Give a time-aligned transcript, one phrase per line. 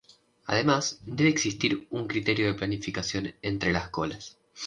[0.47, 4.39] Además debe existir un criterio de planificación entre las colas.